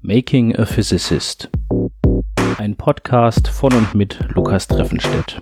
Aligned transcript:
Making 0.00 0.56
a 0.56 0.66
Physicist. 0.66 1.48
Ein 2.58 2.76
Podcast 2.76 3.46
von 3.48 3.72
und 3.72 3.94
mit 3.94 4.18
Lukas 4.34 4.66
Treffenstedt. 4.66 5.40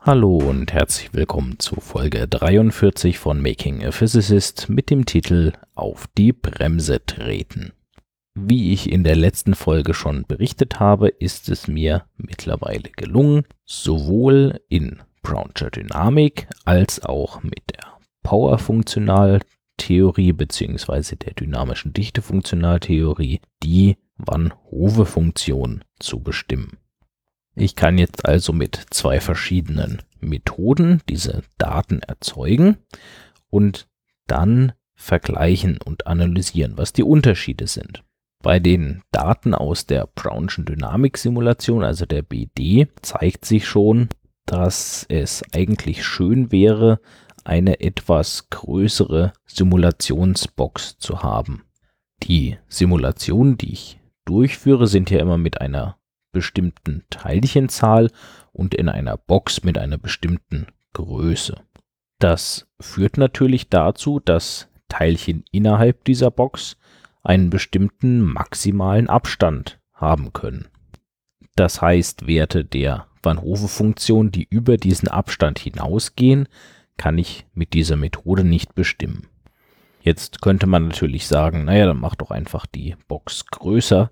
Hallo 0.00 0.36
und 0.36 0.72
herzlich 0.72 1.14
willkommen 1.14 1.58
zu 1.58 1.80
Folge 1.80 2.28
43 2.28 3.18
von 3.18 3.40
Making 3.40 3.84
a 3.84 3.92
Physicist 3.92 4.68
mit 4.68 4.90
dem 4.90 5.06
Titel 5.06 5.52
Auf 5.74 6.06
die 6.18 6.32
Bremse 6.32 7.04
treten. 7.04 7.72
Wie 8.34 8.72
ich 8.72 8.92
in 8.92 9.04
der 9.04 9.16
letzten 9.16 9.54
Folge 9.54 9.94
schon 9.94 10.24
berichtet 10.28 10.78
habe, 10.78 11.08
ist 11.08 11.48
es 11.48 11.66
mir 11.66 12.04
mittlerweile 12.16 12.90
gelungen, 12.90 13.44
sowohl 13.64 14.60
in 14.68 14.98
Brownscher 15.22 15.70
Dynamik 15.70 16.46
als 16.64 17.02
auch 17.02 17.42
mit 17.42 17.62
der 17.74 17.86
Power-Funktionaltheorie 19.76 20.32
bzw. 20.32 21.16
der 21.16 21.34
dynamischen 21.34 21.92
Dichte-Funktionaltheorie 21.92 23.40
die 23.62 23.96
Van 24.16 24.52
Hove-Funktion 24.70 25.84
zu 25.98 26.20
bestimmen. 26.20 26.78
Ich 27.54 27.76
kann 27.76 27.98
jetzt 27.98 28.26
also 28.26 28.52
mit 28.52 28.80
zwei 28.90 29.20
verschiedenen 29.20 30.02
Methoden 30.20 31.00
diese 31.08 31.42
Daten 31.58 32.00
erzeugen 32.00 32.76
und 33.48 33.88
dann 34.26 34.72
vergleichen 34.94 35.78
und 35.82 36.06
analysieren, 36.06 36.76
was 36.76 36.92
die 36.92 37.02
Unterschiede 37.02 37.66
sind. 37.66 38.02
Bei 38.42 38.58
den 38.60 39.02
Daten 39.12 39.54
aus 39.54 39.86
der 39.86 40.06
Brownschen 40.14 40.64
Dynamiksimulation, 40.64 41.82
also 41.82 42.06
der 42.06 42.22
BD, 42.22 42.88
zeigt 43.02 43.44
sich 43.44 43.66
schon, 43.66 44.08
dass 44.46 45.04
es 45.08 45.42
eigentlich 45.52 46.04
schön 46.04 46.52
wäre, 46.52 47.00
eine 47.46 47.80
etwas 47.80 48.50
größere 48.50 49.32
Simulationsbox 49.46 50.98
zu 50.98 51.22
haben. 51.22 51.62
Die 52.22 52.58
Simulationen, 52.68 53.56
die 53.56 53.72
ich 53.72 54.00
durchführe, 54.24 54.86
sind 54.86 55.10
ja 55.10 55.20
immer 55.20 55.38
mit 55.38 55.60
einer 55.60 55.96
bestimmten 56.32 57.04
Teilchenzahl 57.10 58.10
und 58.52 58.74
in 58.74 58.88
einer 58.88 59.16
Box 59.16 59.62
mit 59.64 59.78
einer 59.78 59.98
bestimmten 59.98 60.66
Größe. 60.92 61.60
Das 62.18 62.66
führt 62.80 63.16
natürlich 63.16 63.68
dazu, 63.68 64.20
dass 64.20 64.68
Teilchen 64.88 65.44
innerhalb 65.52 66.04
dieser 66.04 66.30
Box 66.30 66.76
einen 67.22 67.50
bestimmten 67.50 68.20
maximalen 68.20 69.08
Abstand 69.08 69.78
haben 69.92 70.32
können. 70.32 70.68
Das 71.54 71.80
heißt, 71.80 72.26
Werte 72.26 72.64
der 72.64 73.06
Van 73.22 73.40
Hove-Funktion, 73.40 74.30
die 74.30 74.46
über 74.48 74.76
diesen 74.76 75.08
Abstand 75.08 75.58
hinausgehen, 75.58 76.48
kann 76.96 77.18
ich 77.18 77.46
mit 77.54 77.72
dieser 77.72 77.96
Methode 77.96 78.44
nicht 78.44 78.74
bestimmen. 78.74 79.28
Jetzt 80.00 80.40
könnte 80.40 80.66
man 80.66 80.88
natürlich 80.88 81.26
sagen, 81.26 81.64
naja, 81.64 81.86
dann 81.86 81.98
mach 81.98 82.14
doch 82.14 82.30
einfach 82.30 82.66
die 82.66 82.96
Box 83.08 83.46
größer. 83.46 84.10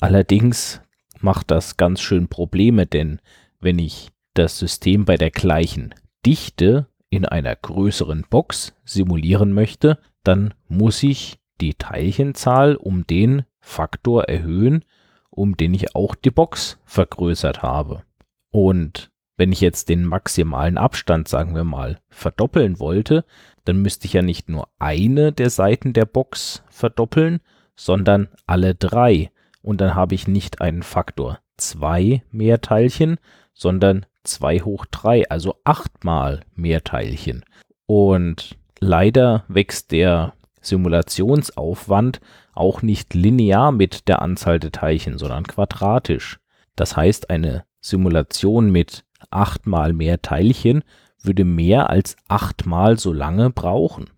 Allerdings 0.00 0.80
macht 1.20 1.50
das 1.50 1.76
ganz 1.76 2.00
schön 2.00 2.28
Probleme, 2.28 2.86
denn 2.86 3.20
wenn 3.60 3.78
ich 3.78 4.10
das 4.34 4.58
System 4.58 5.04
bei 5.04 5.16
der 5.16 5.30
gleichen 5.30 5.94
Dichte 6.24 6.86
in 7.10 7.26
einer 7.26 7.54
größeren 7.54 8.24
Box 8.30 8.74
simulieren 8.84 9.52
möchte, 9.52 9.98
dann 10.24 10.54
muss 10.68 11.02
ich 11.02 11.38
die 11.60 11.74
Teilchenzahl 11.74 12.76
um 12.76 13.06
den 13.06 13.44
Faktor 13.60 14.24
erhöhen, 14.24 14.84
um 15.30 15.56
den 15.56 15.74
ich 15.74 15.94
auch 15.94 16.14
die 16.14 16.30
Box 16.30 16.78
vergrößert 16.84 17.62
habe. 17.62 18.02
Und 18.50 19.11
wenn 19.42 19.50
ich 19.50 19.60
jetzt 19.60 19.88
den 19.88 20.04
maximalen 20.04 20.78
Abstand, 20.78 21.26
sagen 21.26 21.56
wir 21.56 21.64
mal, 21.64 21.98
verdoppeln 22.10 22.78
wollte, 22.78 23.24
dann 23.64 23.82
müsste 23.82 24.06
ich 24.06 24.12
ja 24.12 24.22
nicht 24.22 24.48
nur 24.48 24.68
eine 24.78 25.32
der 25.32 25.50
Seiten 25.50 25.92
der 25.92 26.04
Box 26.04 26.62
verdoppeln, 26.70 27.40
sondern 27.74 28.28
alle 28.46 28.76
drei. 28.76 29.32
Und 29.60 29.80
dann 29.80 29.96
habe 29.96 30.14
ich 30.14 30.28
nicht 30.28 30.60
einen 30.60 30.84
Faktor 30.84 31.40
2 31.56 32.22
mehr 32.30 32.60
Teilchen, 32.60 33.18
sondern 33.52 34.06
2 34.22 34.60
hoch 34.60 34.86
3, 34.88 35.28
also 35.28 35.56
achtmal 35.64 36.44
mehr 36.54 36.84
Teilchen. 36.84 37.44
Und 37.86 38.56
leider 38.78 39.42
wächst 39.48 39.90
der 39.90 40.34
Simulationsaufwand 40.60 42.20
auch 42.52 42.82
nicht 42.82 43.12
linear 43.14 43.72
mit 43.72 44.06
der 44.06 44.22
Anzahl 44.22 44.60
der 44.60 44.70
Teilchen, 44.70 45.18
sondern 45.18 45.42
quadratisch. 45.42 46.38
Das 46.76 46.96
heißt, 46.96 47.28
eine 47.28 47.64
Simulation 47.80 48.70
mit 48.70 49.04
achtmal 49.32 49.92
mehr 49.92 50.22
Teilchen 50.22 50.82
würde 51.22 51.44
mehr 51.44 51.90
als 51.90 52.16
achtmal 52.28 52.98
so 52.98 53.12
lange 53.12 53.50
brauchen. 53.50 54.10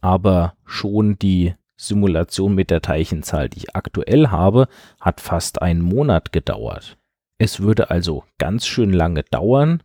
Aber 0.00 0.54
schon 0.64 1.18
die 1.18 1.54
Simulation 1.76 2.54
mit 2.54 2.70
der 2.70 2.82
Teilchenzahl, 2.82 3.48
die 3.48 3.58
ich 3.58 3.76
aktuell 3.76 4.28
habe, 4.28 4.68
hat 5.00 5.20
fast 5.20 5.62
einen 5.62 5.82
Monat 5.82 6.32
gedauert. 6.32 6.96
Es 7.38 7.60
würde 7.60 7.90
also 7.90 8.24
ganz 8.38 8.66
schön 8.66 8.92
lange 8.92 9.24
dauern, 9.24 9.82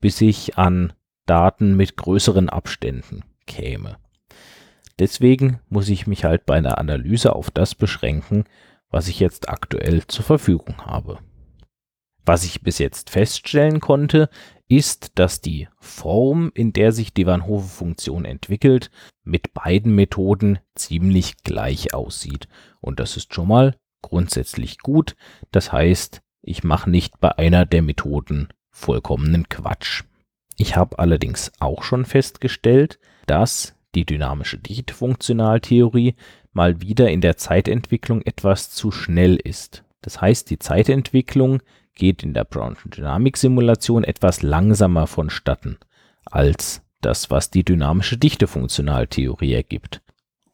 bis 0.00 0.20
ich 0.20 0.56
an 0.58 0.92
Daten 1.26 1.76
mit 1.76 1.96
größeren 1.96 2.48
Abständen 2.48 3.24
käme. 3.46 3.96
Deswegen 4.98 5.60
muss 5.68 5.88
ich 5.88 6.06
mich 6.06 6.24
halt 6.24 6.46
bei 6.46 6.54
einer 6.54 6.78
Analyse 6.78 7.34
auf 7.34 7.50
das 7.50 7.74
beschränken, 7.74 8.44
was 8.90 9.08
ich 9.08 9.18
jetzt 9.18 9.48
aktuell 9.48 10.06
zur 10.06 10.24
Verfügung 10.24 10.86
habe. 10.86 11.18
Was 12.26 12.44
ich 12.44 12.62
bis 12.62 12.78
jetzt 12.78 13.10
feststellen 13.10 13.80
konnte, 13.80 14.30
ist, 14.66 15.18
dass 15.18 15.40
die 15.40 15.68
Form, 15.78 16.50
in 16.54 16.72
der 16.72 16.92
sich 16.92 17.12
die 17.12 17.26
Van 17.26 17.46
Hove-Funktion 17.46 18.24
entwickelt, 18.24 18.90
mit 19.22 19.52
beiden 19.52 19.94
Methoden 19.94 20.58
ziemlich 20.74 21.42
gleich 21.44 21.92
aussieht. 21.92 22.48
Und 22.80 22.98
das 22.98 23.16
ist 23.16 23.34
schon 23.34 23.48
mal 23.48 23.76
grundsätzlich 24.02 24.78
gut. 24.78 25.16
Das 25.50 25.72
heißt, 25.72 26.22
ich 26.42 26.64
mache 26.64 26.88
nicht 26.88 27.20
bei 27.20 27.36
einer 27.36 27.66
der 27.66 27.82
Methoden 27.82 28.48
vollkommenen 28.70 29.48
Quatsch. 29.48 30.04
Ich 30.56 30.76
habe 30.76 30.98
allerdings 30.98 31.52
auch 31.60 31.82
schon 31.82 32.04
festgestellt, 32.04 32.98
dass 33.26 33.74
die 33.94 34.04
dynamische 34.04 34.58
Dichtfunktionaltheorie 34.58 36.14
mal 36.52 36.80
wieder 36.80 37.10
in 37.10 37.20
der 37.20 37.36
Zeitentwicklung 37.36 38.22
etwas 38.22 38.70
zu 38.70 38.90
schnell 38.90 39.36
ist. 39.36 39.84
Das 40.00 40.20
heißt, 40.20 40.50
die 40.50 40.58
Zeitentwicklung 40.58 41.62
geht 41.94 42.22
in 42.22 42.34
der 42.34 42.44
Brownschen 42.44 42.90
Dynamiksimulation 42.90 44.04
etwas 44.04 44.42
langsamer 44.42 45.06
vonstatten 45.06 45.78
als 46.24 46.82
das, 47.00 47.30
was 47.30 47.50
die 47.50 47.64
dynamische 47.64 48.16
Dichtefunktionaltheorie 48.16 49.52
ergibt. 49.52 50.02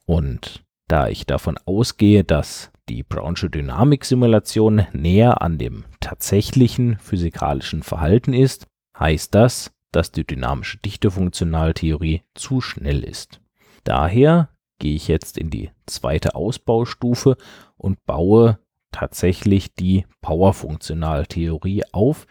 Und 0.06 0.64
da 0.88 1.08
ich 1.08 1.24
davon 1.24 1.56
ausgehe, 1.64 2.24
dass 2.24 2.72
die 2.88 3.04
Brownsche 3.04 3.48
Dynamiksimulation 3.48 4.86
näher 4.92 5.42
an 5.42 5.58
dem 5.58 5.84
tatsächlichen 6.00 6.98
physikalischen 6.98 7.84
Verhalten 7.84 8.32
ist, 8.32 8.66
heißt 8.98 9.34
das, 9.34 9.72
dass 9.92 10.10
die 10.10 10.26
dynamische 10.26 10.78
Dichtefunktionaltheorie 10.78 12.22
zu 12.34 12.60
schnell 12.60 13.04
ist. 13.04 13.40
Daher 13.84 14.50
gehe 14.80 14.96
ich 14.96 15.06
jetzt 15.06 15.38
in 15.38 15.50
die 15.50 15.70
zweite 15.86 16.34
Ausbaustufe 16.34 17.36
und 17.76 18.04
baue 18.04 18.58
tatsächlich 18.92 19.74
die 19.74 20.06
Powerfunktionaltheorie 20.20 21.84
auf, 21.92 22.26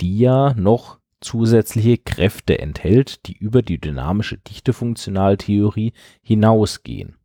die 0.00 0.18
ja 0.18 0.54
noch 0.54 0.98
zusätzliche 1.20 1.98
Kräfte 1.98 2.58
enthält, 2.58 3.26
die 3.26 3.36
über 3.36 3.62
die 3.62 3.80
dynamische 3.80 4.38
Dichtefunktionaltheorie 4.38 5.92
hinausgehen. 6.22 7.16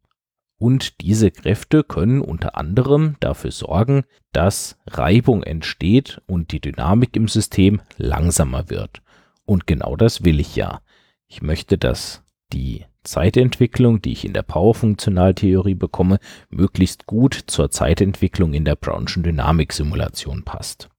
Und 0.58 1.02
diese 1.02 1.32
Kräfte 1.32 1.84
können 1.84 2.22
unter 2.22 2.56
anderem 2.58 3.18
dafür 3.20 3.52
sorgen, 3.52 4.04
dass 4.32 4.78
Reibung 4.88 5.44
entsteht 5.44 6.22
und 6.28 6.52
die 6.52 6.62
Dynamik 6.62 7.16
im 7.16 7.28
System 7.28 7.82
langsamer 7.98 8.70
wird. 8.70 9.02
Und 9.46 9.68
genau 9.68 9.96
das 9.96 10.24
will 10.24 10.40
ich 10.40 10.56
ja. 10.56 10.82
Ich 11.28 11.42
möchte, 11.42 11.78
dass 11.78 12.24
die 12.54 12.86
Zeitentwicklung, 13.06 14.02
die 14.02 14.12
ich 14.12 14.26
in 14.26 14.34
der 14.34 14.44
Powerfunktionaltheorie 14.44 15.76
bekomme, 15.76 16.20
möglichst 16.50 17.06
gut 17.06 17.34
zur 17.48 17.72
Zeitentwicklung 17.72 18.54
in 18.54 18.66
der 18.66 18.76
Brownschen 18.76 19.24
Dynamiksimulation 19.24 20.44
passt. 20.44 20.90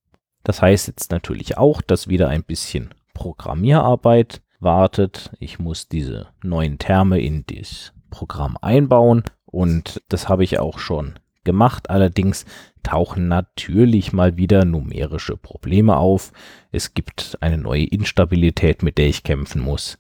Das 0.43 0.63
heißt 0.63 0.87
jetzt 0.87 1.11
natürlich 1.11 1.59
auch, 1.59 1.83
dass 1.83 2.09
wieder 2.09 2.29
ein 2.29 2.45
bisschen 2.45 2.95
Programmierarbeit 3.13 4.41
wartet. 4.61 5.31
Ich 5.39 5.59
muss 5.59 5.89
diese 5.89 6.29
neuen 6.43 6.79
Terme 6.79 7.21
in 7.21 7.45
das 7.47 7.93
Programm 8.11 8.57
einbauen 8.61 9.25
und 9.45 10.03
das 10.09 10.29
habe 10.29 10.45
ich 10.45 10.59
auch 10.59 10.79
schon 10.79 11.19
gemacht. 11.45 11.91
Allerdings 11.91 12.45
tauchen 12.83 13.29
natürlich 13.29 14.13
mal 14.13 14.37
wieder 14.37 14.65
numerische 14.65 15.37
Probleme 15.37 15.97
auf. 15.97 16.33
Es 16.71 16.95
gibt 16.95 17.39
eine 17.41 17.59
neue 17.59 17.85
Instabilität, 17.85 18.83
mit 18.83 18.99
der 18.99 19.07
ich 19.09 19.23
kämpfen 19.23 19.63
muss. 19.63 19.99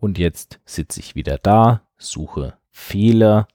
Und 0.00 0.18
jetzt 0.18 0.60
sitze 0.64 0.98
ich 0.98 1.14
wieder 1.14 1.36
da, 1.36 1.86
suche 1.98 2.56
Fehler, 2.70 3.46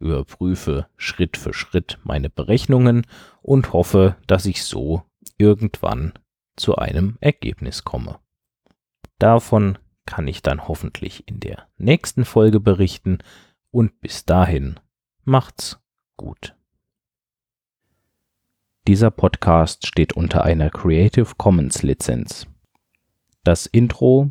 überprüfe 0.00 0.88
Schritt 0.96 1.36
für 1.36 1.54
Schritt 1.54 1.98
meine 2.02 2.28
Berechnungen 2.28 3.06
und 3.42 3.72
hoffe, 3.72 4.16
dass 4.26 4.44
ich 4.46 4.64
so 4.64 5.04
irgendwann 5.38 6.14
zu 6.56 6.76
einem 6.76 7.16
Ergebnis 7.20 7.84
komme. 7.84 8.18
Davon 9.18 9.78
kann 10.04 10.26
ich 10.26 10.42
dann 10.42 10.66
hoffentlich 10.66 11.28
in 11.28 11.38
der 11.38 11.68
nächsten 11.76 12.24
Folge 12.24 12.60
berichten 12.60 13.18
Und 13.70 14.00
bis 14.00 14.24
dahin, 14.24 14.80
macht's 15.24 15.78
gut. 16.16 16.56
Dieser 18.88 19.10
Podcast 19.10 19.86
steht 19.86 20.14
unter 20.14 20.44
einer 20.44 20.70
Creative 20.70 21.34
Commons 21.36 21.82
Lizenz. 21.82 22.46
Das 23.44 23.66
Intro 23.66 24.30